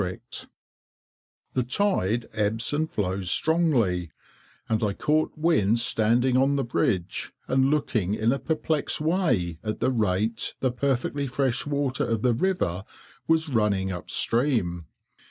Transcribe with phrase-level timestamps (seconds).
[0.01, 0.49] [Picture: Hickling
[1.53, 4.09] Broad] The tide ebbs and flows strongly;
[4.67, 9.79] and I caught Wynne standing on the bridge, and looking in a perplexed way at
[9.79, 12.83] the rate the perfectly fresh water of the river
[13.27, 14.87] was running up stream.